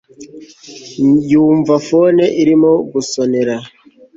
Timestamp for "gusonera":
2.91-3.55